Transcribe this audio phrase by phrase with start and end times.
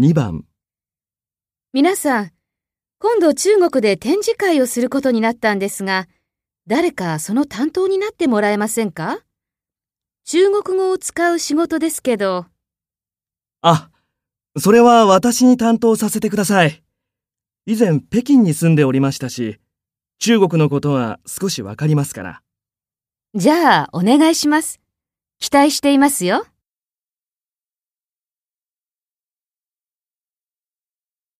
[0.00, 0.46] 2番、
[1.74, 2.32] 皆さん、
[3.00, 6.08] 今度中国で展示会をすることになったんですが、
[6.66, 9.18] 誰かその担当になってもらえませんか？
[10.24, 12.46] 中国語を使う仕事ですけど、
[13.60, 13.90] あ、
[14.58, 16.82] それは私に担当させてください。
[17.66, 19.60] 以前北京に住んでおりましたし、
[20.18, 22.42] 中国のことは少しわかりますから。
[23.34, 24.80] じゃあお願いします。
[25.40, 26.46] 期待していますよ。